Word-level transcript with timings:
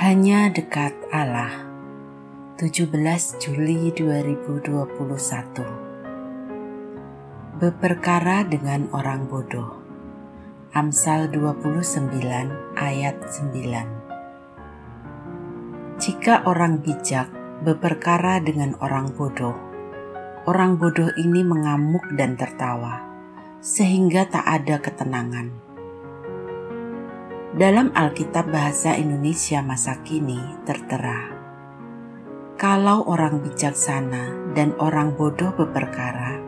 Hanya 0.00 0.48
dekat 0.48 0.96
Allah. 1.12 1.52
17 2.56 2.88
Juli 3.36 3.92
2021 3.92 4.80
Beperkara 7.60 8.48
dengan 8.48 8.88
orang 8.96 9.28
bodoh. 9.28 9.76
Amsal 10.72 11.28
29 11.28 12.16
ayat 12.80 13.28
9 13.28 16.00
Jika 16.00 16.48
orang 16.48 16.80
bijak 16.80 17.28
beperkara 17.60 18.40
dengan 18.40 18.80
orang 18.80 19.12
bodoh 19.12 19.52
Orang 20.48 20.80
bodoh 20.80 21.12
ini 21.20 21.44
mengamuk 21.44 22.08
dan 22.16 22.40
tertawa 22.40 23.04
Sehingga 23.60 24.24
tak 24.32 24.48
ada 24.48 24.80
ketenangan 24.80 25.69
dalam 27.50 27.90
Alkitab 27.98 28.54
Bahasa 28.54 28.94
Indonesia 28.94 29.58
masa 29.58 29.98
kini 30.06 30.38
tertera, 30.62 31.34
kalau 32.54 33.02
orang 33.10 33.42
bijaksana 33.42 34.54
dan 34.54 34.70
orang 34.78 35.18
bodoh 35.18 35.50
berperkara, 35.58 36.38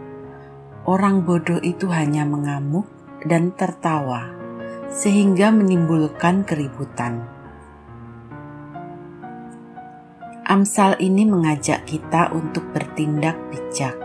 orang 0.87 1.27
bodoh 1.27 1.59
itu 1.59 1.91
hanya 1.91 2.23
mengamuk 2.23 2.87
dan 3.27 3.51
tertawa, 3.51 4.30
sehingga 4.95 5.51
menimbulkan 5.51 6.46
keributan. 6.46 7.27
Amsal 10.46 11.02
ini 11.02 11.27
mengajak 11.27 11.82
kita 11.82 12.30
untuk 12.30 12.71
bertindak 12.71 13.34
bijak. 13.51 13.98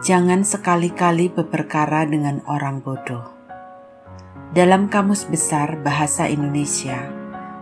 Jangan 0.00 0.48
sekali-kali 0.48 1.28
berperkara 1.28 2.08
dengan 2.08 2.40
orang 2.48 2.80
bodoh 2.80 3.39
dalam 4.50 4.90
Kamus 4.90 5.30
Besar 5.30 5.78
Bahasa 5.78 6.26
Indonesia, 6.26 6.98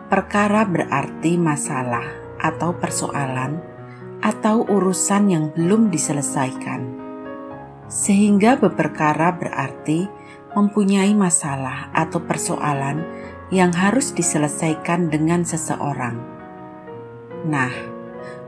perkara 0.08 0.64
berarti 0.64 1.36
masalah 1.36 2.04
atau 2.40 2.72
persoalan 2.80 3.60
atau 4.24 4.64
urusan 4.64 5.28
yang 5.28 5.44
belum 5.52 5.92
diselesaikan. 5.92 6.96
Sehingga 7.92 8.56
beperkara 8.56 9.36
berarti 9.36 10.08
mempunyai 10.56 11.12
masalah 11.12 11.92
atau 11.92 12.24
persoalan 12.24 13.04
yang 13.52 13.68
harus 13.76 14.16
diselesaikan 14.16 15.12
dengan 15.12 15.44
seseorang. 15.44 16.16
Nah, 17.44 17.72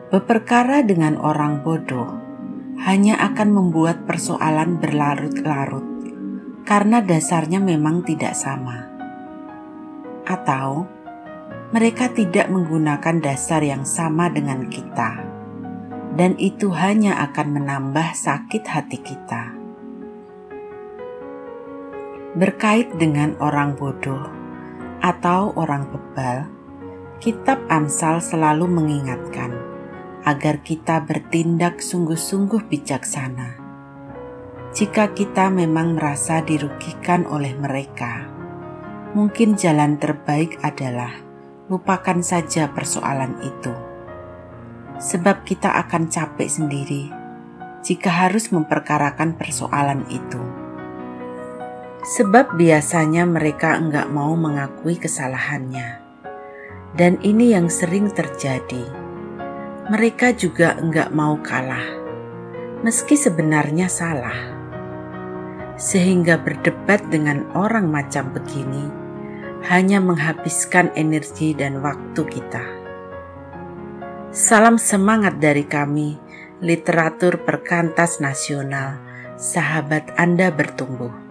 beperkara 0.08 0.80
dengan 0.80 1.20
orang 1.20 1.60
bodoh 1.60 2.08
hanya 2.88 3.20
akan 3.20 3.52
membuat 3.52 4.08
persoalan 4.08 4.80
berlarut-larut 4.80 5.89
karena 6.70 7.02
dasarnya 7.02 7.58
memang 7.58 8.06
tidak 8.06 8.30
sama, 8.38 8.86
atau 10.22 10.86
mereka 11.74 12.14
tidak 12.14 12.46
menggunakan 12.46 13.18
dasar 13.18 13.58
yang 13.66 13.82
sama 13.82 14.30
dengan 14.30 14.70
kita, 14.70 15.18
dan 16.14 16.38
itu 16.38 16.70
hanya 16.70 17.26
akan 17.26 17.58
menambah 17.58 18.14
sakit 18.14 18.62
hati 18.70 19.02
kita. 19.02 19.50
Berkait 22.38 22.86
dengan 22.94 23.34
orang 23.42 23.74
bodoh 23.74 24.30
atau 25.02 25.50
orang 25.58 25.90
bebal, 25.90 26.46
Kitab 27.18 27.66
Amsal 27.66 28.22
selalu 28.22 28.70
mengingatkan 28.70 29.50
agar 30.22 30.62
kita 30.62 31.02
bertindak 31.02 31.82
sungguh-sungguh 31.82 32.70
bijaksana 32.70 33.59
jika 34.80 35.12
kita 35.12 35.52
memang 35.52 35.92
merasa 35.92 36.40
dirugikan 36.40 37.28
oleh 37.28 37.52
mereka, 37.52 38.24
mungkin 39.12 39.52
jalan 39.52 40.00
terbaik 40.00 40.56
adalah 40.64 41.20
lupakan 41.68 42.24
saja 42.24 42.72
persoalan 42.72 43.36
itu, 43.44 43.76
sebab 44.96 45.44
kita 45.44 45.68
akan 45.84 46.08
capek 46.08 46.48
sendiri 46.48 47.12
jika 47.84 48.24
harus 48.24 48.48
memperkarakan 48.48 49.36
persoalan 49.36 50.00
itu. 50.08 50.40
Sebab 52.00 52.56
biasanya 52.56 53.28
mereka 53.28 53.76
enggak 53.76 54.08
mau 54.08 54.32
mengakui 54.32 54.96
kesalahannya, 54.96 56.00
dan 56.96 57.20
ini 57.20 57.52
yang 57.52 57.68
sering 57.68 58.08
terjadi. 58.08 58.88
Mereka 59.92 60.40
juga 60.40 60.72
enggak 60.80 61.12
mau 61.12 61.36
kalah, 61.44 61.84
meski 62.80 63.20
sebenarnya 63.20 63.84
salah 63.84 64.59
sehingga 65.80 66.36
berdebat 66.36 67.00
dengan 67.08 67.48
orang 67.56 67.88
macam 67.88 68.28
begini 68.36 68.92
hanya 69.72 69.96
menghabiskan 69.96 70.92
energi 70.92 71.56
dan 71.56 71.80
waktu 71.80 72.20
kita. 72.28 72.64
Salam 74.30 74.76
semangat 74.76 75.40
dari 75.40 75.64
kami, 75.64 76.20
literatur 76.60 77.40
perkantas 77.42 78.20
nasional, 78.20 79.00
sahabat 79.40 80.12
Anda 80.20 80.52
bertumbuh. 80.52 81.29